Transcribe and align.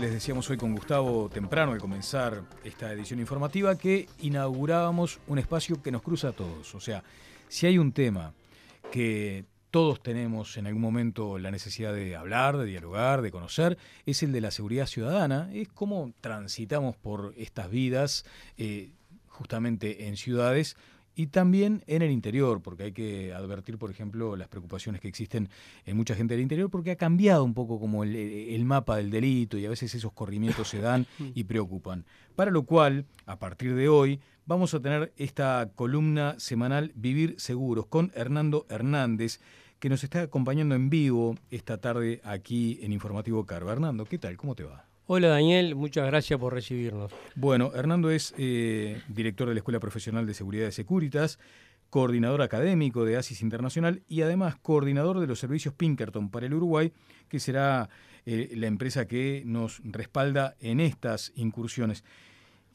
Les 0.00 0.12
decíamos 0.12 0.50
hoy 0.50 0.56
con 0.56 0.74
Gustavo 0.74 1.30
temprano 1.32 1.72
de 1.72 1.78
comenzar 1.78 2.42
esta 2.64 2.92
edición 2.92 3.20
informativa 3.20 3.78
que 3.78 4.08
inaugurábamos 4.22 5.20
un 5.28 5.38
espacio 5.38 5.80
que 5.80 5.92
nos 5.92 6.02
cruza 6.02 6.30
a 6.30 6.32
todos. 6.32 6.74
O 6.74 6.80
sea, 6.80 7.04
si 7.46 7.68
hay 7.68 7.78
un 7.78 7.92
tema 7.92 8.34
que 8.90 9.44
todos 9.70 10.02
tenemos 10.02 10.56
en 10.56 10.66
algún 10.66 10.82
momento 10.82 11.38
la 11.38 11.52
necesidad 11.52 11.94
de 11.94 12.16
hablar, 12.16 12.56
de 12.56 12.64
dialogar, 12.64 13.22
de 13.22 13.30
conocer, 13.30 13.78
es 14.04 14.24
el 14.24 14.32
de 14.32 14.40
la 14.40 14.50
seguridad 14.50 14.86
ciudadana. 14.86 15.48
Es 15.54 15.68
cómo 15.68 16.12
transitamos 16.20 16.96
por 16.96 17.32
estas 17.36 17.70
vidas, 17.70 18.24
eh, 18.58 18.90
justamente 19.28 20.08
en 20.08 20.16
ciudades, 20.16 20.76
y 21.14 21.28
también 21.28 21.82
en 21.86 22.02
el 22.02 22.10
interior, 22.10 22.60
porque 22.60 22.84
hay 22.84 22.92
que 22.92 23.32
advertir, 23.32 23.78
por 23.78 23.90
ejemplo, 23.90 24.36
las 24.36 24.48
preocupaciones 24.48 25.00
que 25.00 25.08
existen 25.08 25.48
en 25.86 25.96
mucha 25.96 26.14
gente 26.14 26.34
del 26.34 26.42
interior, 26.42 26.70
porque 26.70 26.90
ha 26.90 26.96
cambiado 26.96 27.44
un 27.44 27.54
poco 27.54 27.78
como 27.78 28.04
el, 28.04 28.64
mapa 28.64 28.96
del 28.96 29.10
delito 29.10 29.58
y 29.58 29.66
a 29.66 29.70
veces 29.70 29.94
esos 29.94 30.12
corrimientos 30.12 30.68
se 30.68 30.78
dan 30.78 31.06
y 31.34 31.44
preocupan. 31.44 32.04
Para 32.34 32.50
lo 32.50 32.64
cual, 32.64 33.06
a 33.26 33.38
partir 33.38 33.74
de 33.74 33.88
hoy, 33.88 34.20
vamos 34.46 34.74
a 34.74 34.80
tener 34.80 35.12
esta 35.16 35.70
columna 35.74 36.34
semanal 36.38 36.92
Vivir 36.94 37.34
Seguros 37.38 37.86
con 37.86 38.10
Hernando 38.14 38.66
Hernández, 38.68 39.40
que 39.78 39.88
nos 39.88 40.02
está 40.02 40.22
acompañando 40.22 40.74
en 40.74 40.88
vivo 40.88 41.36
esta 41.50 41.78
tarde 41.78 42.20
aquí 42.24 42.78
en 42.82 42.92
Informativo 42.92 43.44
Carva. 43.44 43.72
Hernando, 43.72 44.04
¿qué 44.04 44.18
tal? 44.18 44.36
¿Cómo 44.36 44.54
te 44.54 44.64
va? 44.64 44.93
Hola 45.06 45.28
Daniel, 45.28 45.74
muchas 45.74 46.06
gracias 46.06 46.40
por 46.40 46.54
recibirnos. 46.54 47.12
Bueno, 47.34 47.72
Hernando 47.74 48.10
es 48.10 48.32
eh, 48.38 49.02
director 49.08 49.46
de 49.46 49.54
la 49.54 49.58
Escuela 49.58 49.78
Profesional 49.78 50.26
de 50.26 50.32
Seguridad 50.32 50.64
de 50.64 50.72
Securitas, 50.72 51.38
coordinador 51.90 52.40
académico 52.40 53.04
de 53.04 53.18
ASIS 53.18 53.42
Internacional 53.42 54.02
y 54.08 54.22
además 54.22 54.56
coordinador 54.56 55.20
de 55.20 55.26
los 55.26 55.38
servicios 55.38 55.74
Pinkerton 55.74 56.30
para 56.30 56.46
el 56.46 56.54
Uruguay, 56.54 56.90
que 57.28 57.38
será 57.38 57.90
eh, 58.24 58.52
la 58.56 58.66
empresa 58.66 59.06
que 59.06 59.42
nos 59.44 59.82
respalda 59.84 60.56
en 60.58 60.80
estas 60.80 61.32
incursiones. 61.34 62.02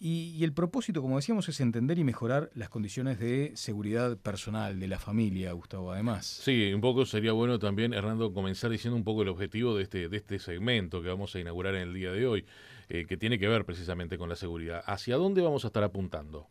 Y, 0.02 0.42
el 0.46 0.54
propósito, 0.54 1.02
como 1.02 1.18
decíamos, 1.18 1.50
es 1.50 1.60
entender 1.60 2.00
y 2.00 2.06
mejorar 2.06 2.50
las 2.54 2.70
condiciones 2.70 3.20
de 3.20 3.52
seguridad 3.56 4.18
personal 4.18 4.80
de 4.80 4.88
la 4.88 4.98
familia, 4.98 5.52
Gustavo, 5.52 5.92
además. 5.92 6.26
Sí, 6.26 6.72
un 6.74 6.80
poco 6.80 7.06
sería 7.06 7.34
bueno 7.34 7.60
también, 7.60 7.94
Hernando, 7.94 8.34
comenzar 8.34 8.72
diciendo 8.72 8.96
un 8.96 9.04
poco 9.04 9.24
el 9.24 9.28
objetivo 9.28 9.76
de 9.76 9.84
este, 9.84 10.08
de 10.08 10.16
este 10.16 10.40
segmento 10.40 11.02
que 11.02 11.10
vamos 11.10 11.36
a 11.36 11.40
inaugurar 11.40 11.76
en 11.76 11.90
el 11.90 11.94
día 11.94 12.14
de 12.14 12.26
hoy, 12.26 12.46
eh, 12.88 13.06
que 13.08 13.18
tiene 13.18 13.38
que 13.40 13.50
ver 13.50 13.66
precisamente 13.66 14.18
con 14.18 14.30
la 14.30 14.38
seguridad. 14.38 14.84
¿Hacia 14.86 15.18
dónde 15.18 15.42
vamos 15.42 15.66
a 15.66 15.68
estar 15.68 15.84
apuntando? 15.84 16.48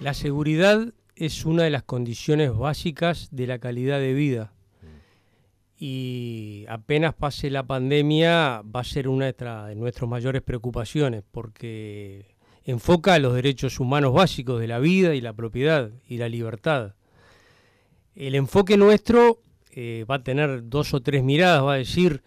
La 0.00 0.14
seguridad 0.14 0.94
es 1.16 1.44
una 1.44 1.64
de 1.64 1.70
las 1.70 1.82
condiciones 1.82 2.56
básicas 2.56 3.28
de 3.30 3.46
la 3.46 3.58
calidad 3.58 4.00
de 4.00 4.14
vida. 4.14 4.54
Y 5.76 6.64
apenas 6.68 7.14
pase 7.14 7.50
la 7.50 7.66
pandemia 7.66 8.62
va 8.62 8.80
a 8.80 8.84
ser 8.84 9.06
una 9.06 9.26
de 9.26 9.74
nuestras 9.74 10.08
mayores 10.08 10.40
preocupaciones, 10.40 11.24
porque 11.30 12.33
enfoca 12.64 13.18
los 13.18 13.34
derechos 13.34 13.78
humanos 13.78 14.12
básicos 14.12 14.60
de 14.60 14.68
la 14.68 14.78
vida 14.78 15.14
y 15.14 15.20
la 15.20 15.32
propiedad 15.32 15.90
y 16.08 16.16
la 16.16 16.28
libertad. 16.28 16.94
El 18.14 18.34
enfoque 18.34 18.76
nuestro 18.76 19.42
eh, 19.70 20.04
va 20.08 20.16
a 20.16 20.22
tener 20.22 20.68
dos 20.68 20.94
o 20.94 21.00
tres 21.00 21.22
miradas, 21.22 21.64
va 21.64 21.74
a 21.74 21.78
decir 21.78 22.22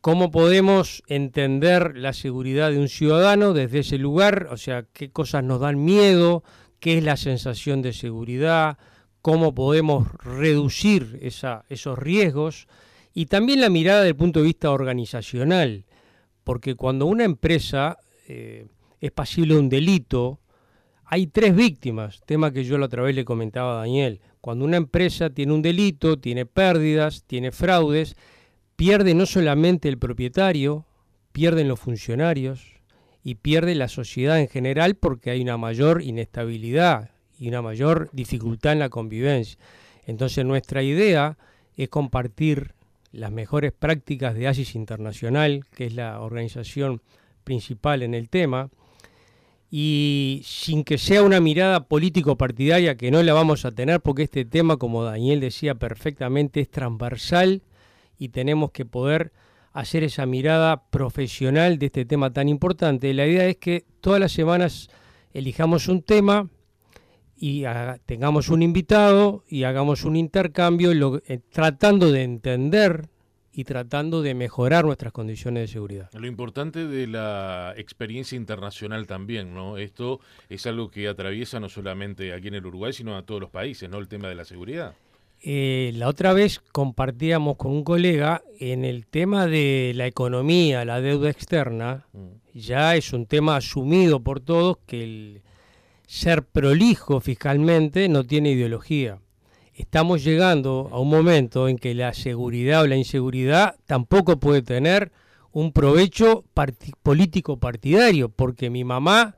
cómo 0.00 0.30
podemos 0.30 1.02
entender 1.06 1.96
la 1.96 2.12
seguridad 2.12 2.70
de 2.70 2.78
un 2.78 2.88
ciudadano 2.88 3.52
desde 3.52 3.80
ese 3.80 3.98
lugar, 3.98 4.48
o 4.50 4.56
sea, 4.56 4.86
qué 4.92 5.10
cosas 5.10 5.44
nos 5.44 5.60
dan 5.60 5.84
miedo, 5.84 6.42
qué 6.80 6.98
es 6.98 7.04
la 7.04 7.16
sensación 7.16 7.82
de 7.82 7.92
seguridad, 7.92 8.78
cómo 9.20 9.54
podemos 9.54 10.08
reducir 10.24 11.18
esos 11.20 11.98
riesgos, 11.98 12.66
y 13.12 13.26
también 13.26 13.60
la 13.60 13.68
mirada 13.68 14.02
del 14.02 14.16
punto 14.16 14.40
de 14.40 14.46
vista 14.46 14.70
organizacional, 14.70 15.84
porque 16.44 16.74
cuando 16.76 17.04
una 17.06 17.24
empresa 17.24 17.98
eh, 18.26 18.68
es 19.00 19.10
pasible 19.10 19.58
un 19.58 19.68
delito, 19.68 20.40
hay 21.04 21.26
tres 21.26 21.56
víctimas, 21.56 22.20
tema 22.24 22.52
que 22.52 22.64
yo 22.64 22.78
la 22.78 22.86
otra 22.86 23.02
vez 23.02 23.14
le 23.16 23.24
comentaba 23.24 23.72
a 23.72 23.80
Daniel. 23.80 24.20
Cuando 24.40 24.64
una 24.64 24.76
empresa 24.76 25.30
tiene 25.30 25.52
un 25.52 25.62
delito, 25.62 26.18
tiene 26.18 26.46
pérdidas, 26.46 27.24
tiene 27.26 27.50
fraudes, 27.50 28.14
pierde 28.76 29.14
no 29.14 29.26
solamente 29.26 29.88
el 29.88 29.98
propietario, 29.98 30.86
pierden 31.32 31.66
los 31.66 31.80
funcionarios 31.80 32.80
y 33.24 33.34
pierde 33.36 33.74
la 33.74 33.88
sociedad 33.88 34.40
en 34.40 34.48
general 34.48 34.94
porque 34.94 35.30
hay 35.30 35.42
una 35.42 35.56
mayor 35.56 36.02
inestabilidad 36.02 37.10
y 37.38 37.48
una 37.48 37.60
mayor 37.60 38.08
dificultad 38.12 38.74
en 38.74 38.78
la 38.78 38.88
convivencia. 38.88 39.58
Entonces 40.06 40.44
nuestra 40.44 40.82
idea 40.82 41.38
es 41.76 41.88
compartir 41.88 42.74
las 43.12 43.32
mejores 43.32 43.72
prácticas 43.72 44.34
de 44.34 44.46
ASIS 44.46 44.74
Internacional, 44.74 45.64
que 45.74 45.86
es 45.86 45.94
la 45.94 46.20
organización 46.20 47.02
principal 47.42 48.02
en 48.02 48.14
el 48.14 48.28
tema, 48.28 48.70
y 49.70 50.42
sin 50.44 50.82
que 50.82 50.98
sea 50.98 51.22
una 51.22 51.40
mirada 51.40 51.86
político-partidaria, 51.86 52.96
que 52.96 53.10
no 53.10 53.22
la 53.22 53.32
vamos 53.32 53.64
a 53.64 53.70
tener 53.70 54.00
porque 54.00 54.24
este 54.24 54.44
tema, 54.44 54.76
como 54.76 55.04
Daniel 55.04 55.38
decía 55.38 55.76
perfectamente, 55.76 56.60
es 56.60 56.70
transversal 56.70 57.62
y 58.18 58.30
tenemos 58.30 58.72
que 58.72 58.84
poder 58.84 59.32
hacer 59.72 60.02
esa 60.02 60.26
mirada 60.26 60.88
profesional 60.90 61.78
de 61.78 61.86
este 61.86 62.04
tema 62.04 62.32
tan 62.32 62.48
importante. 62.48 63.14
La 63.14 63.26
idea 63.26 63.46
es 63.46 63.56
que 63.58 63.84
todas 64.00 64.18
las 64.18 64.32
semanas 64.32 64.88
elijamos 65.32 65.86
un 65.86 66.02
tema 66.02 66.48
y 67.36 67.64
tengamos 68.06 68.48
un 68.48 68.62
invitado 68.62 69.44
y 69.48 69.62
hagamos 69.62 70.04
un 70.04 70.16
intercambio 70.16 71.22
eh, 71.26 71.38
tratando 71.50 72.10
de 72.10 72.24
entender 72.24 73.08
y 73.52 73.64
tratando 73.64 74.22
de 74.22 74.34
mejorar 74.34 74.84
nuestras 74.84 75.12
condiciones 75.12 75.62
de 75.62 75.68
seguridad. 75.68 76.10
Lo 76.12 76.26
importante 76.26 76.86
de 76.86 77.06
la 77.06 77.74
experiencia 77.76 78.36
internacional 78.36 79.06
también, 79.06 79.54
¿no? 79.54 79.76
Esto 79.76 80.20
es 80.48 80.66
algo 80.66 80.90
que 80.90 81.08
atraviesa 81.08 81.58
no 81.60 81.68
solamente 81.68 82.32
aquí 82.32 82.48
en 82.48 82.54
el 82.54 82.66
Uruguay, 82.66 82.92
sino 82.92 83.16
a 83.16 83.22
todos 83.22 83.40
los 83.40 83.50
países, 83.50 83.90
¿no? 83.90 83.98
El 83.98 84.08
tema 84.08 84.28
de 84.28 84.34
la 84.34 84.44
seguridad. 84.44 84.94
Eh, 85.42 85.92
la 85.94 86.08
otra 86.08 86.34
vez 86.34 86.60
compartíamos 86.60 87.56
con 87.56 87.72
un 87.72 87.82
colega 87.82 88.42
en 88.58 88.84
el 88.84 89.06
tema 89.06 89.46
de 89.46 89.92
la 89.94 90.06
economía, 90.06 90.84
la 90.84 91.00
deuda 91.00 91.30
externa, 91.30 92.06
mm. 92.12 92.58
ya 92.58 92.94
es 92.94 93.12
un 93.14 93.24
tema 93.24 93.56
asumido 93.56 94.20
por 94.20 94.40
todos 94.40 94.76
que 94.86 95.02
el 95.02 95.42
ser 96.06 96.42
prolijo 96.42 97.20
fiscalmente 97.20 98.08
no 98.08 98.24
tiene 98.24 98.50
ideología 98.50 99.18
estamos 99.74 100.22
llegando 100.24 100.88
a 100.92 101.00
un 101.00 101.08
momento 101.08 101.68
en 101.68 101.78
que 101.78 101.94
la 101.94 102.12
seguridad 102.14 102.82
o 102.82 102.86
la 102.86 102.96
inseguridad 102.96 103.76
tampoco 103.86 104.38
puede 104.38 104.62
tener 104.62 105.12
un 105.52 105.72
provecho 105.72 106.44
político 107.02 107.58
partidario, 107.58 108.28
porque 108.28 108.70
mi 108.70 108.84
mamá 108.84 109.34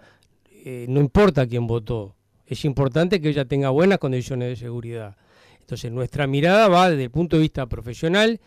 eh, 0.64 0.86
no 0.88 1.00
importa 1.00 1.46
quién 1.46 1.66
votó, 1.66 2.14
es 2.46 2.64
importante 2.64 3.20
que 3.20 3.30
ella 3.30 3.46
tenga 3.46 3.70
buenas 3.70 3.98
condiciones 3.98 4.48
de 4.48 4.56
seguridad. 4.56 5.16
Entonces 5.60 5.90
nuestra 5.90 6.26
mirada 6.26 6.68
va 6.68 6.90
desde 6.90 7.04
el 7.04 7.10
punto 7.10 7.36
de 7.36 7.42
vista 7.42 7.66
profesional, 7.66 8.40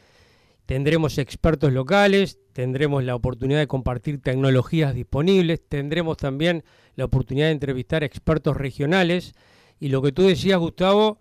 tendremos 0.65 1.17
expertos 1.17 1.73
locales, 1.73 2.39
tendremos 2.53 3.03
la 3.03 3.15
oportunidad 3.15 3.59
de 3.59 3.67
compartir 3.67 4.21
tecnologías 4.21 4.93
disponibles, 4.93 5.61
tendremos 5.67 6.17
también 6.17 6.63
la 6.95 7.05
oportunidad 7.05 7.47
de 7.47 7.53
entrevistar 7.53 8.03
expertos 8.03 8.55
regionales 8.55 9.33
y 9.79 9.89
lo 9.89 10.01
que 10.01 10.11
tú 10.11 10.23
decías, 10.23 10.59
Gustavo, 10.59 11.19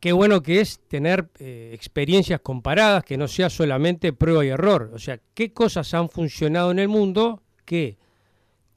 qué 0.00 0.12
bueno 0.12 0.42
que 0.42 0.60
es 0.60 0.80
tener 0.88 1.28
eh, 1.38 1.70
experiencias 1.74 2.40
comparadas, 2.40 3.04
que 3.04 3.18
no 3.18 3.28
sea 3.28 3.50
solamente 3.50 4.12
prueba 4.12 4.44
y 4.44 4.48
error. 4.48 4.90
O 4.94 4.98
sea, 4.98 5.20
qué 5.34 5.52
cosas 5.52 5.92
han 5.94 6.08
funcionado 6.08 6.70
en 6.70 6.78
el 6.78 6.88
mundo 6.88 7.42
que 7.64 7.98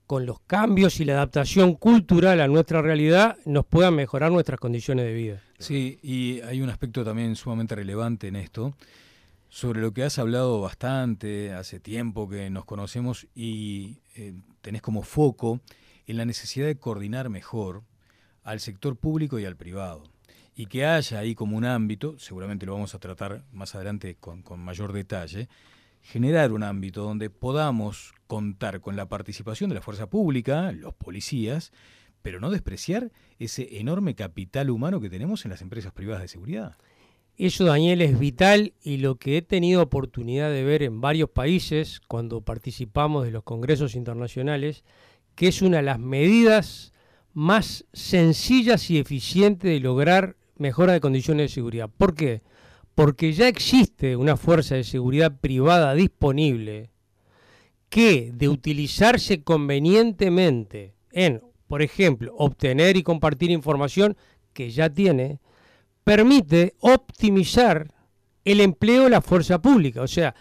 con 0.05 0.25
los 0.25 0.41
cambios 0.41 0.99
y 0.99 1.05
la 1.05 1.13
adaptación 1.13 1.75
cultural 1.75 2.41
a 2.41 2.47
nuestra 2.47 2.81
realidad 2.81 3.37
nos 3.45 3.65
puedan 3.65 3.95
mejorar 3.95 4.31
nuestras 4.31 4.59
condiciones 4.59 5.05
de 5.05 5.13
vida. 5.13 5.41
Sí, 5.59 5.97
y 6.03 6.41
hay 6.41 6.61
un 6.61 6.69
aspecto 6.69 7.05
también 7.05 7.35
sumamente 7.37 7.73
relevante 7.73 8.27
en 8.27 8.35
esto, 8.35 8.75
sobre 9.47 9.81
lo 9.81 9.93
que 9.93 10.03
has 10.03 10.19
hablado 10.19 10.59
bastante 10.59 11.53
hace 11.53 11.79
tiempo 11.79 12.27
que 12.27 12.49
nos 12.49 12.65
conocemos 12.65 13.27
y 13.33 13.99
eh, 14.15 14.33
tenés 14.61 14.81
como 14.81 15.03
foco 15.03 15.61
en 16.05 16.17
la 16.17 16.25
necesidad 16.25 16.67
de 16.67 16.75
coordinar 16.75 17.29
mejor 17.29 17.83
al 18.43 18.59
sector 18.59 18.97
público 18.97 19.39
y 19.39 19.45
al 19.45 19.55
privado 19.55 20.12
y 20.55 20.67
que 20.67 20.85
haya 20.85 21.19
ahí 21.19 21.35
como 21.35 21.57
un 21.57 21.65
ámbito, 21.65 22.17
seguramente 22.19 22.65
lo 22.65 22.73
vamos 22.73 22.93
a 22.93 22.99
tratar 22.99 23.43
más 23.51 23.73
adelante 23.75 24.15
con, 24.19 24.43
mayor 24.59 24.93
detalle, 24.93 25.49
generar 26.01 26.51
un 26.51 26.63
ámbito 26.63 27.03
donde 27.03 27.29
podamos 27.29 28.13
contar 28.27 28.81
con 28.81 28.95
la 28.95 29.07
participación 29.07 29.69
de 29.69 29.75
la 29.75 29.81
fuerza 29.81 30.07
pública, 30.07 30.71
los 30.71 30.93
policías, 30.93 31.71
pero 32.21 32.39
no 32.39 32.49
despreciar 32.49 33.11
ese 33.39 33.79
enorme 33.79 34.15
capital 34.15 34.69
humano 34.69 35.01
que 35.01 35.09
tenemos 35.09 35.45
en 35.45 35.51
las 35.51 35.61
empresas 35.61 35.91
privadas 35.91 36.21
de 36.21 36.27
seguridad. 36.27 36.77
Eso, 37.35 37.65
Daniel, 37.65 38.01
es 38.01 38.19
vital 38.19 38.73
y 38.83 38.97
lo 38.97 39.15
que 39.15 39.37
he 39.37 39.41
tenido 39.41 39.81
oportunidad 39.81 40.51
de 40.51 40.63
ver 40.63 40.83
en 40.83 41.01
varios 41.01 41.31
países 41.31 41.99
cuando 42.07 42.41
participamos 42.41 43.25
de 43.25 43.31
los 43.31 43.43
congresos 43.43 43.95
internacionales, 43.95 44.83
que 45.33 45.47
es 45.47 45.63
una 45.63 45.77
de 45.77 45.83
las 45.83 45.99
medidas 45.99 46.93
más 47.33 47.85
sencillas 47.91 48.91
y 48.91 48.99
eficientes 48.99 49.71
de 49.71 49.79
lograr 49.79 50.35
mejora 50.63 50.93
de 50.93 51.01
condiciones 51.01 51.49
de 51.49 51.53
seguridad. 51.55 51.89
¿Por 51.89 52.15
qué? 52.15 52.41
Porque 52.95 53.33
ya 53.33 53.49
existe 53.49 54.15
una 54.15 54.37
fuerza 54.37 54.75
de 54.75 54.85
seguridad 54.85 55.37
privada 55.41 55.93
disponible 55.93 56.89
que 57.89 58.31
de 58.33 58.47
utilizarse 58.47 59.43
convenientemente 59.43 60.95
en, 61.11 61.41
por 61.67 61.81
ejemplo, 61.81 62.33
obtener 62.37 62.95
y 62.95 63.03
compartir 63.03 63.51
información 63.51 64.15
que 64.53 64.71
ya 64.71 64.89
tiene, 64.89 65.41
permite 66.05 66.75
optimizar 66.79 67.93
el 68.45 68.61
empleo 68.61 69.03
de 69.03 69.09
la 69.09 69.21
fuerza 69.21 69.61
pública. 69.61 70.01
O 70.01 70.07
sea, 70.07 70.33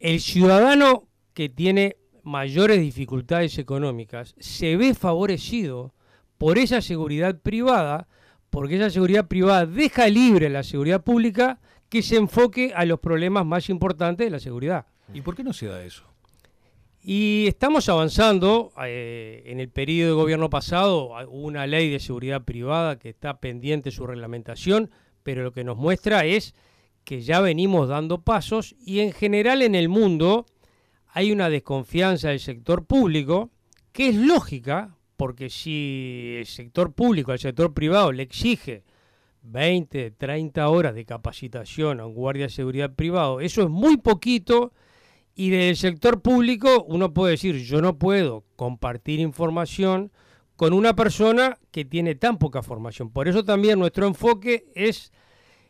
el 0.00 0.20
ciudadano 0.20 1.06
que 1.32 1.48
tiene 1.48 1.96
mayores 2.24 2.80
dificultades 2.80 3.56
económicas 3.56 4.34
se 4.40 4.76
ve 4.76 4.94
favorecido 4.94 5.94
por 6.38 6.58
esa 6.58 6.80
seguridad 6.80 7.38
privada, 7.38 8.08
porque 8.50 8.76
esa 8.76 8.90
seguridad 8.90 9.28
privada 9.28 9.66
deja 9.66 10.08
libre 10.08 10.50
la 10.50 10.62
seguridad 10.62 11.02
pública 11.02 11.60
que 11.88 12.02
se 12.02 12.16
enfoque 12.16 12.72
a 12.74 12.84
los 12.84 13.00
problemas 13.00 13.46
más 13.46 13.70
importantes 13.70 14.26
de 14.26 14.30
la 14.30 14.40
seguridad. 14.40 14.86
¿Y 15.12 15.22
por 15.22 15.34
qué 15.34 15.42
no 15.42 15.52
se 15.52 15.66
da 15.66 15.82
eso? 15.82 16.04
Y 17.02 17.46
estamos 17.48 17.88
avanzando. 17.88 18.72
Eh, 18.84 19.42
en 19.46 19.60
el 19.60 19.70
periodo 19.70 20.10
de 20.10 20.22
gobierno 20.22 20.50
pasado 20.50 21.06
hubo 21.28 21.46
una 21.46 21.66
ley 21.66 21.90
de 21.90 21.98
seguridad 21.98 22.44
privada 22.44 22.98
que 22.98 23.08
está 23.08 23.40
pendiente 23.40 23.90
su 23.90 24.06
reglamentación, 24.06 24.90
pero 25.22 25.42
lo 25.42 25.52
que 25.52 25.64
nos 25.64 25.76
muestra 25.76 26.24
es 26.24 26.54
que 27.04 27.22
ya 27.22 27.40
venimos 27.40 27.88
dando 27.88 28.22
pasos 28.22 28.76
y 28.84 29.00
en 29.00 29.12
general 29.12 29.62
en 29.62 29.74
el 29.74 29.88
mundo 29.88 30.46
hay 31.08 31.32
una 31.32 31.48
desconfianza 31.48 32.28
del 32.28 32.40
sector 32.40 32.84
público 32.84 33.50
que 33.92 34.10
es 34.10 34.14
lógica, 34.14 34.96
porque 35.20 35.50
si 35.50 36.36
el 36.38 36.46
sector 36.46 36.94
público 36.94 37.30
al 37.30 37.38
sector 37.38 37.74
privado 37.74 38.10
le 38.10 38.22
exige 38.22 38.84
20, 39.42 40.12
30 40.12 40.66
horas 40.70 40.94
de 40.94 41.04
capacitación 41.04 42.00
a 42.00 42.06
un 42.06 42.14
guardia 42.14 42.46
de 42.46 42.48
seguridad 42.48 42.94
privado, 42.94 43.38
eso 43.40 43.62
es 43.62 43.68
muy 43.68 43.98
poquito 43.98 44.72
y 45.34 45.50
del 45.50 45.76
sector 45.76 46.22
público 46.22 46.86
uno 46.88 47.12
puede 47.12 47.32
decir, 47.32 47.56
yo 47.56 47.82
no 47.82 47.98
puedo 47.98 48.44
compartir 48.56 49.20
información 49.20 50.10
con 50.56 50.72
una 50.72 50.96
persona 50.96 51.58
que 51.70 51.84
tiene 51.84 52.14
tan 52.14 52.38
poca 52.38 52.62
formación. 52.62 53.10
Por 53.10 53.28
eso 53.28 53.44
también 53.44 53.78
nuestro 53.78 54.06
enfoque 54.06 54.72
es 54.74 55.12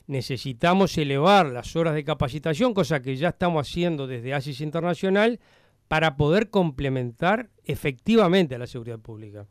necesitamos 0.06 0.96
elevar 0.96 1.46
las 1.46 1.74
horas 1.74 1.94
de 1.94 2.04
capacitación, 2.04 2.72
cosa 2.72 3.02
que 3.02 3.16
ya 3.16 3.30
estamos 3.30 3.68
haciendo 3.68 4.06
desde 4.06 4.32
ASIS 4.32 4.60
Internacional, 4.60 5.40
para 5.90 6.16
poder 6.16 6.50
complementar 6.50 7.50
efectivamente 7.64 8.54
a 8.54 8.58
la 8.60 8.68
seguridad 8.68 9.00
pública. 9.00 9.48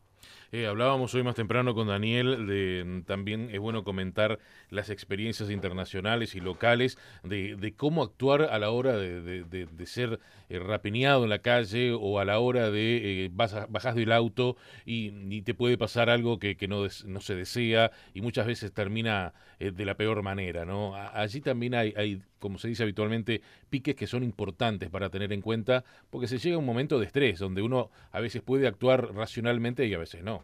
Eh, 0.51 0.65
hablábamos 0.65 1.13
hoy 1.13 1.21
más 1.21 1.35
temprano 1.35 1.75
con 1.75 1.89
Daniel 1.89 2.47
de 2.47 2.83
mm, 2.83 3.01
también 3.03 3.49
es 3.51 3.59
bueno 3.59 3.83
comentar 3.83 4.39
las 4.71 4.89
experiencias 4.89 5.51
internacionales 5.51 6.33
y 6.33 6.39
locales 6.39 6.97
de, 7.23 7.73
cómo 7.77 8.01
actuar 8.01 8.41
a 8.41 8.57
la 8.57 8.71
hora 8.71 8.97
de, 8.97 9.67
ser 9.85 10.19
eh, 10.49 10.59
en 10.59 11.29
la 11.29 11.39
calle 11.39 11.91
o 11.91 12.17
a 12.17 12.25
la 12.25 12.39
hora 12.39 12.71
de 12.71 13.25
eh, 13.25 13.31
bajas 13.31 13.93
del 13.93 14.11
auto 14.11 14.57
y, 14.85 15.39
te 15.43 15.53
puede 15.53 15.77
pasar 15.77 16.09
algo 16.09 16.39
que, 16.39 16.55
no, 16.67 16.85
no, 17.05 17.21
se 17.21 17.35
desea 17.35 17.91
y 18.13 18.21
muchas 18.21 18.47
veces 18.47 18.73
termina 18.73 19.33
de 19.59 19.85
la 19.85 19.95
peor 19.95 20.21
manera. 20.23 20.65
¿no? 20.65 20.95
allí 20.95 21.41
también 21.41 21.75
hay, 21.75 21.93
hay, 21.95 22.21
como 22.39 22.57
se 22.57 22.67
dice 22.67 22.83
habitualmente, 22.83 23.41
piques 23.69 23.95
que 23.95 24.07
son 24.07 24.23
importantes 24.23 24.89
para 24.89 25.09
tener 25.09 25.31
en 25.31 25.41
cuenta 25.41 25.83
porque 26.09 26.27
se 26.27 26.39
llega 26.39 26.55
a 26.55 26.59
un 26.59 26.65
momento 26.65 26.99
de 26.99 27.05
estrés 27.05 27.39
donde 27.39 27.61
uno 27.61 27.89
a 28.11 28.19
veces 28.19 28.41
puede 28.41 28.67
actuar 28.67 29.13
racionalmente 29.13 29.85
y 29.85 29.93
a 29.93 29.97
veces 29.97 30.23
no. 30.23 30.38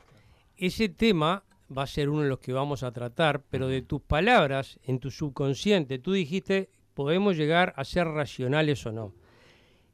Ese 0.58 0.90
tema 0.90 1.44
va 1.76 1.84
a 1.84 1.88
ser 1.88 2.10
uno 2.10 2.24
de 2.24 2.30
los 2.30 2.40
que 2.40 2.54
vamos 2.54 2.84
a 2.84 2.92
tratar, 2.92 3.42
pero 3.50 3.68
de 3.68 3.82
tus 3.82 4.02
palabras, 4.02 4.80
en 4.84 5.00
tu 5.00 5.12
subconsciente, 5.12 6.00
tú 6.00 6.14
dijiste, 6.14 6.70
podemos 6.94 7.36
llegar 7.36 7.74
a 7.76 7.84
ser 7.84 8.08
racionales 8.08 8.86
o 8.86 8.92
no. 8.92 9.14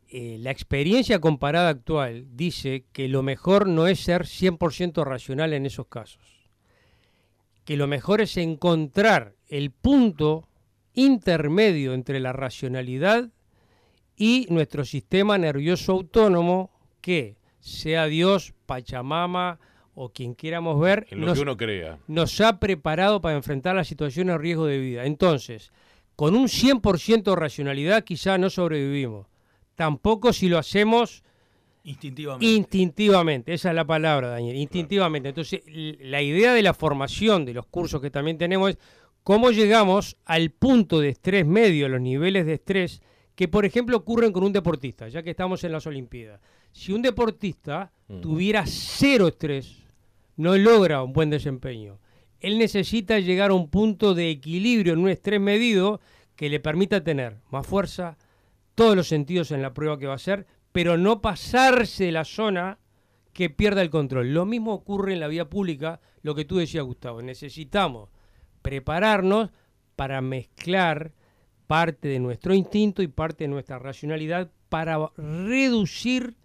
Eh, 0.09 0.37
la 0.39 0.51
experiencia 0.51 1.19
comparada 1.19 1.69
actual 1.69 2.25
dice 2.35 2.85
que 2.91 3.07
lo 3.07 3.23
mejor 3.23 3.67
no 3.67 3.87
es 3.87 4.01
ser 4.01 4.23
100% 4.23 5.05
racional 5.05 5.53
en 5.53 5.65
esos 5.65 5.87
casos. 5.87 6.49
Que 7.63 7.77
lo 7.77 7.87
mejor 7.87 8.19
es 8.21 8.35
encontrar 8.37 9.35
el 9.47 9.71
punto 9.71 10.49
intermedio 10.93 11.93
entre 11.93 12.19
la 12.19 12.33
racionalidad 12.33 13.29
y 14.17 14.47
nuestro 14.49 14.83
sistema 14.83 15.37
nervioso 15.37 15.93
autónomo 15.93 16.71
que, 16.99 17.37
sea 17.61 18.07
Dios, 18.07 18.53
Pachamama, 18.65 19.59
o 19.95 20.09
quien 20.09 20.35
quieramos 20.35 20.79
ver, 20.79 21.07
nos, 21.11 21.37
que 21.37 21.41
uno 21.41 21.57
crea. 21.57 21.99
nos 22.07 22.39
ha 22.41 22.59
preparado 22.59 23.21
para 23.21 23.35
enfrentar 23.35 23.75
las 23.75 23.87
situaciones 23.87 24.35
de 24.35 24.37
riesgo 24.39 24.65
de 24.65 24.79
vida. 24.79 25.05
Entonces, 25.05 25.71
con 26.15 26.35
un 26.35 26.47
100% 26.47 27.23
de 27.23 27.35
racionalidad 27.35 28.03
quizá 28.03 28.37
no 28.37 28.49
sobrevivimos. 28.49 29.27
Tampoco 29.75 30.33
si 30.33 30.49
lo 30.49 30.57
hacemos 30.57 31.23
instintivamente. 31.83 32.45
Instintivamente, 32.45 33.53
esa 33.53 33.69
es 33.69 33.75
la 33.75 33.85
palabra, 33.85 34.29
Daniel, 34.29 34.55
instintivamente. 34.55 35.29
Entonces, 35.29 35.61
la 35.65 36.21
idea 36.21 36.53
de 36.53 36.61
la 36.61 36.73
formación 36.73 37.45
de 37.45 37.53
los 37.53 37.65
cursos 37.65 38.01
que 38.01 38.11
también 38.11 38.37
tenemos 38.37 38.71
es 38.71 38.77
cómo 39.23 39.51
llegamos 39.51 40.17
al 40.25 40.51
punto 40.51 40.99
de 40.99 41.09
estrés 41.09 41.45
medio, 41.45 41.89
los 41.89 42.01
niveles 42.01 42.45
de 42.45 42.53
estrés 42.53 43.01
que, 43.35 43.47
por 43.47 43.65
ejemplo, 43.65 43.97
ocurren 43.97 44.31
con 44.31 44.43
un 44.43 44.53
deportista, 44.53 45.07
ya 45.07 45.23
que 45.23 45.31
estamos 45.31 45.63
en 45.63 45.71
las 45.71 45.87
Olimpiadas. 45.87 46.41
Si 46.71 46.93
un 46.93 47.01
deportista 47.01 47.91
tuviera 48.21 48.65
cero 48.65 49.27
estrés, 49.27 49.85
no 50.35 50.57
logra 50.57 51.03
un 51.03 51.13
buen 51.13 51.29
desempeño. 51.29 51.99
Él 52.39 52.57
necesita 52.57 53.19
llegar 53.19 53.51
a 53.51 53.55
un 53.55 53.69
punto 53.69 54.13
de 54.13 54.29
equilibrio 54.29 54.93
en 54.93 54.99
un 54.99 55.09
estrés 55.09 55.39
medido 55.39 56.01
que 56.35 56.49
le 56.49 56.59
permita 56.59 57.03
tener 57.03 57.37
más 57.51 57.67
fuerza, 57.67 58.17
todos 58.75 58.95
los 58.95 59.07
sentidos 59.07 59.51
en 59.51 59.61
la 59.61 59.73
prueba 59.73 59.99
que 59.99 60.07
va 60.07 60.13
a 60.13 60.15
hacer, 60.15 60.47
pero 60.71 60.97
no 60.97 61.21
pasarse 61.21 62.05
de 62.05 62.11
la 62.11 62.25
zona 62.25 62.79
que 63.33 63.49
pierda 63.49 63.81
el 63.81 63.89
control. 63.89 64.33
Lo 64.33 64.45
mismo 64.45 64.73
ocurre 64.73 65.13
en 65.13 65.19
la 65.19 65.27
vía 65.27 65.49
pública, 65.49 66.01
lo 66.21 66.35
que 66.35 66.45
tú 66.45 66.57
decías, 66.57 66.83
Gustavo. 66.83 67.21
Necesitamos 67.21 68.09
prepararnos 68.61 69.51
para 69.95 70.21
mezclar 70.21 71.13
parte 71.71 72.09
de 72.09 72.19
nuestro 72.19 72.53
instinto 72.53 73.01
y 73.01 73.07
parte 73.07 73.45
de 73.45 73.47
nuestra 73.47 73.79
racionalidad 73.79 74.51
para 74.67 75.09
reducir 75.15 76.35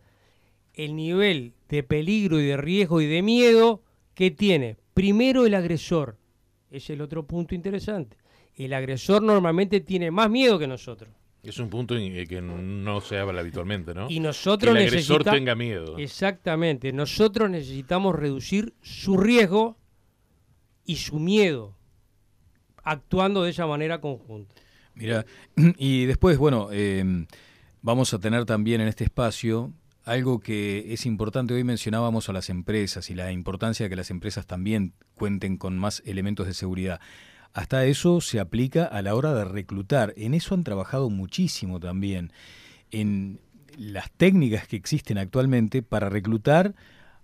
el 0.73 0.95
nivel 0.95 1.53
de 1.69 1.83
peligro 1.83 2.39
y 2.39 2.47
de 2.47 2.57
riesgo 2.57 3.01
y 3.01 3.07
de 3.07 3.23
miedo 3.23 3.83
que 4.15 4.31
tiene 4.31 4.77
primero 4.95 5.45
el 5.45 5.57
agresor. 5.57 6.17
Es 6.71 6.91
el 6.91 7.01
otro 7.01 7.27
punto 7.27 7.57
interesante. 7.57 8.17
El 8.55 8.73
agresor 8.73 9.21
normalmente 9.21 9.81
tiene 9.81 10.13
más 10.13 10.31
miedo 10.31 10.61
que 10.61 10.69
nosotros. 10.69 11.11
Es 11.43 11.59
un 11.59 11.71
punto 11.71 11.97
en 11.97 12.25
que 12.29 12.41
no 12.41 13.01
se 13.01 13.19
habla 13.19 13.41
habitualmente, 13.41 13.95
¿no? 13.95 14.09
Y 14.09 14.21
nosotros 14.21 14.77
que 14.77 14.81
el 14.81 14.87
agresor 14.87 15.25
tenga 15.25 15.57
miedo. 15.57 15.99
Exactamente. 15.99 16.93
Nosotros 16.93 17.51
necesitamos 17.51 18.15
reducir 18.15 18.75
su 18.81 19.17
riesgo 19.17 19.77
y 20.85 20.95
su 20.95 21.19
miedo, 21.19 21.75
actuando 22.85 23.43
de 23.43 23.51
esa 23.51 23.67
manera 23.67 24.01
conjunta. 24.01 24.55
Mira, 24.97 25.25
y 25.79 26.07
después, 26.07 26.39
bueno, 26.39 26.69
eh, 26.73 27.27
vamos 27.83 28.13
a 28.13 28.19
tener 28.19 28.45
también 28.47 28.81
en 28.81 28.89
este 28.89 29.05
espacio 29.05 29.73
algo 30.05 30.39
que 30.39 30.93
es 30.93 31.05
importante, 31.05 31.53
hoy 31.53 31.65
mencionábamos 31.65 32.29
a 32.29 32.33
las 32.33 32.49
empresas 32.49 33.11
y 33.11 33.15
la 33.15 33.33
importancia 33.33 33.85
de 33.85 33.91
que 33.91 33.97
las 33.97 34.11
empresas 34.11 34.47
también 34.47 34.95
cuenten 35.17 35.57
con 35.57 35.77
más 35.79 36.01
elementos 36.07 36.47
de 36.47 36.55
seguridad. 36.55 37.01
Hasta 37.53 37.85
eso 37.87 38.21
se 38.21 38.39
aplica 38.39 38.85
a 38.85 39.03
la 39.03 39.15
hora 39.15 39.35
de 39.35 39.45
reclutar. 39.45 40.15
En 40.17 40.35
eso 40.35 40.55
han 40.55 40.63
trabajado 40.63 41.11
muchísimo 41.11 41.81
también. 41.81 42.33
En 42.93 43.41
las 43.77 44.13
técnicas 44.13 44.69
que 44.69 44.77
existen 44.77 45.19
actualmente 45.19 45.83
para 45.83 46.09
reclutar 46.09 46.75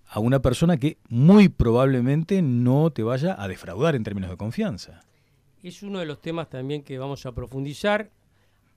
a 0.07 0.19
una 0.19 0.43
persona 0.43 0.77
que 0.77 0.99
muy 1.09 1.49
probablemente 1.49 2.43
no 2.43 2.91
te 2.91 3.03
vaya 3.05 3.41
a 3.41 3.47
defraudar 3.47 3.95
en 3.95 4.03
términos 4.03 4.31
de 4.31 4.37
confianza. 4.37 5.03
Es 5.63 5.83
uno 5.83 6.01
de 6.01 6.07
los 6.07 6.21
temas 6.21 6.51
también 6.51 6.83
que 6.83 6.99
vamos 6.99 7.25
a 7.25 7.33
profundizar. 7.33 8.11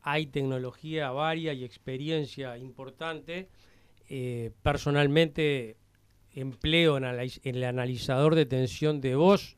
Hay 0.04 0.28
tecnología 0.28 1.10
varia 1.10 1.52
y 1.54 1.64
experiencia 1.64 2.58
importante 2.58 3.50
eh, 4.08 4.52
personalmente 4.62 5.78
empleo 6.32 6.98
en, 6.98 7.06
el 7.06 7.64
analizador 7.64 8.36
de 8.36 8.46
tensión 8.46 9.02
de 9.02 9.16
voz, 9.16 9.58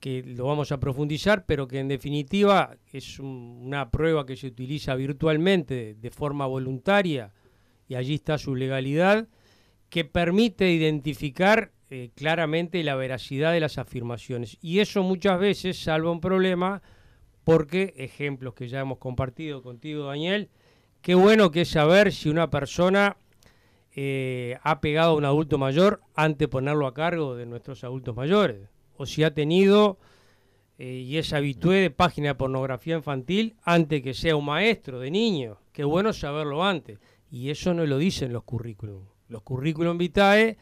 que 0.00 0.22
lo 0.22 0.46
vamos 0.46 0.72
a 0.72 0.80
profundizar, 0.80 1.44
pero 1.44 1.68
que 1.68 1.80
en 1.80 1.88
definitiva 1.88 2.78
es 2.90 3.18
una 3.18 3.90
prueba 3.90 4.24
que 4.24 4.36
se 4.36 4.46
utiliza 4.46 4.94
virtualmente 4.94 5.94
de 5.94 6.10
forma 6.10 6.46
voluntaria 6.46 7.32
y 7.86 7.96
allí 7.96 8.14
está 8.14 8.38
su 8.38 8.54
legalidad, 8.54 9.28
que 9.90 10.04
permite 10.04 10.70
identificar 10.70 11.72
eh, 11.90 12.10
claramente 12.14 12.82
la 12.82 12.96
veracidad 12.96 13.52
de 13.52 13.60
las 13.60 13.78
afirmaciones. 13.78 14.58
Y 14.60 14.80
eso 14.80 15.02
muchas 15.02 15.38
veces 15.38 15.78
salva 15.78 16.10
un 16.10 16.20
problema 16.20 16.82
porque, 17.44 17.94
ejemplos 17.96 18.54
que 18.54 18.68
ya 18.68 18.80
hemos 18.80 18.98
compartido 18.98 19.62
contigo, 19.62 20.06
Daniel, 20.06 20.48
qué 21.00 21.14
bueno 21.14 21.50
que 21.50 21.60
es 21.60 21.68
saber 21.68 22.12
si 22.12 22.28
una 22.28 22.50
persona 22.50 23.16
eh, 23.94 24.58
ha 24.62 24.80
pegado 24.80 25.12
a 25.12 25.16
un 25.16 25.24
adulto 25.24 25.58
mayor 25.58 26.00
antes 26.14 26.38
de 26.38 26.48
ponerlo 26.48 26.86
a 26.86 26.94
cargo 26.94 27.36
de 27.36 27.46
nuestros 27.46 27.84
adultos 27.84 28.16
mayores. 28.16 28.68
O 28.96 29.06
si 29.06 29.22
ha 29.22 29.32
tenido 29.32 29.98
eh, 30.78 31.04
y 31.06 31.16
es 31.16 31.32
habitué 31.32 31.76
de 31.76 31.90
página 31.90 32.28
de 32.28 32.34
pornografía 32.34 32.96
infantil 32.96 33.56
antes 33.62 34.02
que 34.02 34.12
sea 34.12 34.36
un 34.36 34.44
maestro 34.44 35.00
de 35.00 35.10
niños. 35.10 35.58
Qué 35.72 35.84
bueno 35.84 36.12
saberlo 36.12 36.64
antes. 36.64 36.98
Y 37.30 37.50
eso 37.50 37.72
no 37.72 37.86
lo 37.86 37.98
dicen 37.98 38.32
los 38.32 38.44
currículum. 38.44 39.04
Los 39.28 39.42
currículum 39.42 39.96
vitae 39.96 40.58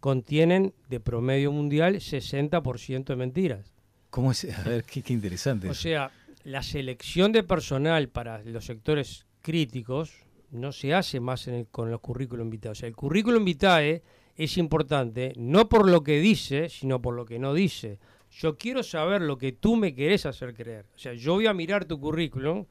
contienen 0.00 0.74
de 0.88 1.00
promedio 1.00 1.52
mundial 1.52 1.96
60% 1.96 3.04
de 3.04 3.16
mentiras. 3.16 3.72
¿Cómo 4.10 4.32
es? 4.32 4.44
A 4.58 4.62
ver, 4.62 4.84
qué, 4.84 5.02
interesante. 5.12 5.68
O 5.68 5.74
sea, 5.74 6.10
la 6.44 6.62
selección 6.62 7.32
de 7.32 7.42
personal 7.42 8.08
para 8.08 8.42
los 8.42 8.64
sectores 8.64 9.26
críticos 9.42 10.24
no 10.50 10.72
se 10.72 10.94
hace 10.94 11.20
más 11.20 11.48
con 11.70 11.90
los 11.90 12.00
currículum 12.00 12.48
vitae. 12.48 12.72
O 12.72 12.74
sea, 12.74 12.88
el 12.88 12.96
currículum 12.96 13.44
vitae 13.44 14.02
es 14.36 14.56
importante 14.56 15.32
no 15.36 15.68
por 15.68 15.88
lo 15.88 16.02
que 16.02 16.20
dice, 16.20 16.68
sino 16.68 17.02
por 17.02 17.14
lo 17.14 17.26
que 17.26 17.38
no 17.38 17.52
dice. 17.52 17.98
Yo 18.30 18.56
quiero 18.56 18.82
saber 18.82 19.22
lo 19.22 19.36
que 19.36 19.52
tú 19.52 19.76
me 19.76 19.94
querés 19.94 20.26
hacer 20.26 20.54
creer. 20.54 20.86
O 20.94 20.98
sea, 20.98 21.12
yo 21.14 21.34
voy 21.34 21.46
a 21.46 21.54
mirar 21.54 21.84
tu 21.84 22.00
currículum 22.00 22.66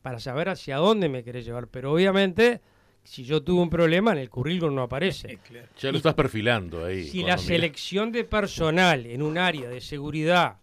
para 0.00 0.18
saber 0.18 0.48
hacia 0.48 0.76
dónde 0.78 1.08
me 1.08 1.22
querés 1.22 1.44
llevar, 1.44 1.68
pero 1.68 1.92
obviamente 1.92 2.60
si 3.04 3.24
yo 3.24 3.42
tuve 3.42 3.62
un 3.62 3.70
problema 3.70 4.12
en 4.12 4.18
el 4.18 4.30
currículum 4.30 4.74
no 4.74 4.82
aparece. 4.82 5.38
Ya 5.78 5.90
lo 5.90 5.98
estás 5.98 6.14
perfilando 6.14 6.84
ahí. 6.84 7.04
Si 7.04 7.22
la 7.22 7.38
selección 7.38 8.12
de 8.12 8.24
personal 8.24 9.06
en 9.06 9.22
un 9.22 9.38
área 9.38 9.68
de 9.68 9.80
seguridad, 9.80 10.58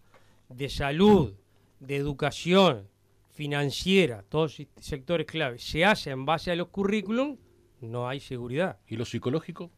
de 0.48 0.68
salud, 0.68 1.34
de 1.78 1.96
educación, 1.96 2.88
financiera, 3.40 4.22
todos 4.28 4.60
sectores 4.80 5.26
clave, 5.26 5.58
se 5.58 5.84
hace 5.84 6.10
en 6.10 6.26
base 6.26 6.50
a 6.50 6.56
los 6.56 6.68
currículum, 6.68 7.38
no 7.80 8.08
hay 8.08 8.20
seguridad. 8.20 8.78
¿Y 8.86 8.96
lo 8.96 9.04
psicológico? 9.04 9.70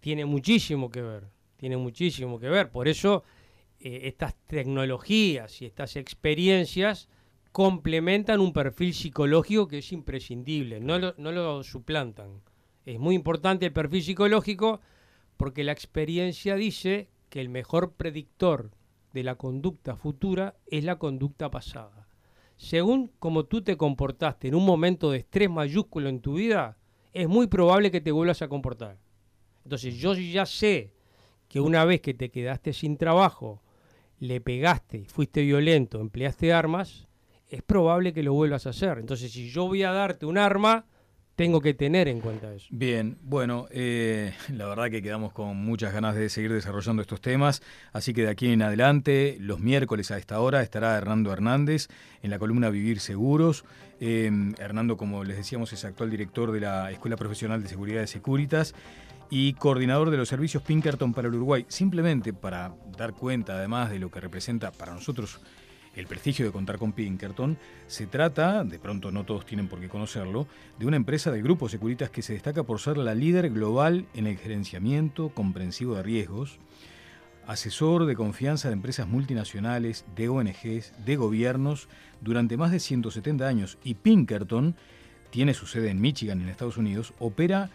Tiene 0.00 0.24
muchísimo 0.24 0.90
que 0.90 1.02
ver, 1.02 1.24
tiene 1.56 1.76
muchísimo 1.76 2.38
que 2.38 2.48
ver. 2.48 2.70
Por 2.70 2.88
eso 2.88 3.24
eh, 3.80 4.00
estas 4.04 4.34
tecnologías 4.46 5.60
y 5.60 5.66
estas 5.66 5.96
experiencias 5.96 7.08
complementan 7.58 8.38
un 8.38 8.52
perfil 8.52 8.94
psicológico 8.94 9.66
que 9.66 9.78
es 9.78 9.90
imprescindible, 9.90 10.78
no 10.78 10.96
lo, 10.96 11.16
no 11.18 11.32
lo 11.32 11.64
suplantan. 11.64 12.40
Es 12.86 13.00
muy 13.00 13.16
importante 13.16 13.66
el 13.66 13.72
perfil 13.72 14.04
psicológico 14.04 14.80
porque 15.36 15.64
la 15.64 15.72
experiencia 15.72 16.54
dice 16.54 17.08
que 17.28 17.40
el 17.40 17.48
mejor 17.48 17.94
predictor 17.94 18.70
de 19.12 19.24
la 19.24 19.34
conducta 19.34 19.96
futura 19.96 20.54
es 20.68 20.84
la 20.84 21.00
conducta 21.00 21.50
pasada. 21.50 22.06
Según 22.56 23.10
como 23.18 23.46
tú 23.46 23.60
te 23.62 23.76
comportaste 23.76 24.46
en 24.46 24.54
un 24.54 24.64
momento 24.64 25.10
de 25.10 25.18
estrés 25.18 25.50
mayúsculo 25.50 26.08
en 26.10 26.20
tu 26.20 26.34
vida, 26.34 26.78
es 27.12 27.26
muy 27.26 27.48
probable 27.48 27.90
que 27.90 28.00
te 28.00 28.12
vuelvas 28.12 28.40
a 28.40 28.48
comportar. 28.48 29.00
Entonces 29.64 29.96
yo 29.96 30.14
ya 30.14 30.46
sé 30.46 30.92
que 31.48 31.58
una 31.58 31.84
vez 31.84 32.02
que 32.02 32.14
te 32.14 32.30
quedaste 32.30 32.72
sin 32.72 32.96
trabajo, 32.96 33.64
le 34.20 34.40
pegaste, 34.40 35.06
fuiste 35.06 35.42
violento, 35.42 36.00
empleaste 36.00 36.52
armas, 36.52 37.07
es 37.48 37.62
probable 37.62 38.12
que 38.12 38.22
lo 38.22 38.32
vuelvas 38.32 38.66
a 38.66 38.70
hacer. 38.70 38.98
Entonces, 38.98 39.32
si 39.32 39.48
yo 39.50 39.66
voy 39.66 39.82
a 39.82 39.92
darte 39.92 40.26
un 40.26 40.38
arma, 40.38 40.84
tengo 41.38 41.60
que 41.60 41.72
tener 41.72 42.08
en 42.08 42.20
cuenta 42.20 42.52
eso. 42.52 42.66
Bien, 42.70 43.16
bueno, 43.22 43.66
eh, 43.70 44.34
la 44.52 44.66
verdad 44.66 44.90
que 44.90 45.00
quedamos 45.00 45.32
con 45.32 45.56
muchas 45.56 45.92
ganas 45.92 46.16
de 46.16 46.28
seguir 46.30 46.52
desarrollando 46.52 47.00
estos 47.00 47.20
temas, 47.20 47.62
así 47.92 48.12
que 48.12 48.22
de 48.22 48.30
aquí 48.30 48.50
en 48.50 48.60
adelante, 48.60 49.36
los 49.38 49.60
miércoles 49.60 50.10
a 50.10 50.18
esta 50.18 50.40
hora, 50.40 50.62
estará 50.62 50.96
Hernando 50.96 51.32
Hernández 51.32 51.86
en 52.22 52.30
la 52.30 52.40
columna 52.40 52.70
Vivir 52.70 52.98
Seguros. 52.98 53.64
Eh, 54.00 54.32
Hernando, 54.58 54.96
como 54.96 55.22
les 55.22 55.36
decíamos, 55.36 55.72
es 55.72 55.84
actual 55.84 56.10
director 56.10 56.50
de 56.50 56.60
la 56.60 56.90
Escuela 56.90 57.16
Profesional 57.16 57.62
de 57.62 57.68
Seguridad 57.68 58.00
de 58.00 58.08
Securitas 58.08 58.74
y 59.30 59.52
coordinador 59.52 60.10
de 60.10 60.16
los 60.16 60.28
servicios 60.28 60.64
Pinkerton 60.64 61.14
para 61.14 61.28
el 61.28 61.34
Uruguay. 61.36 61.66
Simplemente 61.68 62.32
para 62.32 62.74
dar 62.96 63.12
cuenta, 63.12 63.54
además 63.54 63.90
de 63.90 64.00
lo 64.00 64.10
que 64.10 64.18
representa 64.18 64.72
para 64.72 64.92
nosotros 64.92 65.40
el 65.98 66.06
prestigio 66.06 66.46
de 66.46 66.52
contar 66.52 66.78
con 66.78 66.92
Pinkerton, 66.92 67.58
se 67.88 68.06
trata, 68.06 68.62
de 68.62 68.78
pronto 68.78 69.10
no 69.10 69.24
todos 69.24 69.44
tienen 69.44 69.66
por 69.66 69.80
qué 69.80 69.88
conocerlo, 69.88 70.46
de 70.78 70.86
una 70.86 70.96
empresa 70.96 71.32
de 71.32 71.42
grupos 71.42 71.72
Securitas 71.72 72.08
que 72.08 72.22
se 72.22 72.34
destaca 72.34 72.62
por 72.62 72.78
ser 72.78 72.96
la 72.98 73.16
líder 73.16 73.50
global 73.50 74.06
en 74.14 74.28
el 74.28 74.38
gerenciamiento 74.38 75.30
comprensivo 75.30 75.96
de 75.96 76.04
riesgos, 76.04 76.60
asesor 77.48 78.06
de 78.06 78.14
confianza 78.14 78.68
de 78.68 78.74
empresas 78.74 79.08
multinacionales, 79.08 80.04
de 80.14 80.28
ONGs, 80.28 80.92
de 81.04 81.16
gobiernos, 81.16 81.88
durante 82.20 82.56
más 82.56 82.70
de 82.70 82.78
170 82.78 83.48
años. 83.48 83.78
Y 83.82 83.94
Pinkerton 83.94 84.76
tiene 85.30 85.52
su 85.52 85.66
sede 85.66 85.90
en 85.90 86.00
Michigan, 86.00 86.40
en 86.40 86.48
Estados 86.48 86.76
Unidos, 86.76 87.12
opera 87.18 87.70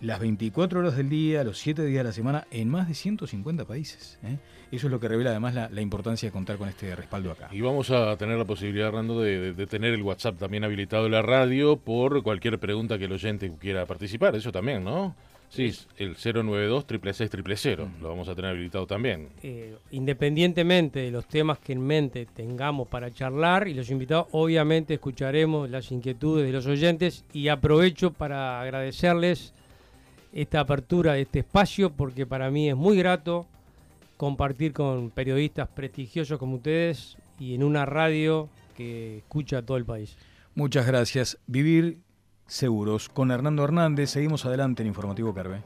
las 0.00 0.20
24 0.20 0.80
horas 0.80 0.96
del 0.96 1.08
día, 1.08 1.42
los 1.44 1.58
7 1.58 1.84
días 1.84 1.98
de 1.98 2.04
la 2.04 2.12
semana, 2.12 2.46
en 2.50 2.68
más 2.68 2.88
de 2.88 2.94
150 2.94 3.64
países. 3.64 4.18
¿eh? 4.22 4.38
Eso 4.70 4.86
es 4.86 4.90
lo 4.90 5.00
que 5.00 5.08
revela 5.08 5.30
además 5.30 5.54
la, 5.54 5.80
importancia 5.80 6.28
de 6.28 6.32
contar 6.32 6.56
con 6.56 6.68
este 6.68 6.94
respaldo 6.94 7.32
acá. 7.32 7.48
Y 7.52 7.60
vamos 7.60 7.90
a 7.90 8.16
tener 8.16 8.38
la 8.38 8.44
posibilidad, 8.44 8.92
Rando, 8.92 9.20
de, 9.20 9.66
tener 9.66 9.94
el 9.94 10.02
WhatsApp 10.02 10.38
también 10.38 10.64
habilitado 10.64 11.06
en 11.06 11.12
la 11.12 11.22
radio 11.22 11.76
por 11.76 12.22
cualquier 12.22 12.58
pregunta 12.58 12.98
que 12.98 13.06
el 13.06 13.12
oyente 13.12 13.50
quiera 13.58 13.86
participar. 13.86 14.36
Eso 14.36 14.52
también, 14.52 14.84
¿no? 14.84 15.14
Sí, 15.48 15.72
el 15.96 16.14
092 16.22 16.84
666 16.86 17.78
lo 18.02 18.08
vamos 18.10 18.28
a 18.28 18.34
tener 18.34 18.50
habilitado 18.50 18.86
también. 18.86 19.30
Eh, 19.42 19.74
independientemente 19.92 21.00
de 21.00 21.10
los 21.10 21.26
temas 21.26 21.58
que 21.58 21.72
en 21.72 21.80
mente 21.80 22.26
tengamos 22.26 22.86
para 22.86 23.10
charlar 23.10 23.66
y 23.66 23.72
los 23.72 23.90
invitados, 23.90 24.26
obviamente 24.32 24.92
escucharemos 24.92 25.70
las 25.70 25.90
inquietudes 25.90 26.44
de 26.44 26.52
los 26.52 26.66
oyentes 26.66 27.24
y 27.32 27.48
aprovecho 27.48 28.12
para 28.12 28.60
agradecerles 28.60 29.54
esta 30.32 30.60
apertura 30.60 31.14
de 31.14 31.22
este 31.22 31.40
espacio 31.40 31.90
porque 31.90 32.26
para 32.26 32.50
mí 32.50 32.68
es 32.68 32.76
muy 32.76 32.96
grato 32.96 33.46
compartir 34.16 34.72
con 34.72 35.10
periodistas 35.10 35.68
prestigiosos 35.68 36.38
como 36.38 36.56
ustedes 36.56 37.16
y 37.38 37.54
en 37.54 37.62
una 37.62 37.86
radio 37.86 38.48
que 38.76 39.18
escucha 39.18 39.58
a 39.58 39.62
todo 39.62 39.76
el 39.76 39.84
país. 39.84 40.16
Muchas 40.54 40.86
gracias. 40.86 41.38
Vivir 41.46 42.00
seguros. 42.46 43.08
Con 43.08 43.30
Hernando 43.30 43.64
Hernández 43.64 44.10
seguimos 44.10 44.44
adelante 44.44 44.82
en 44.82 44.88
Informativo 44.88 45.32
Carve. 45.32 45.62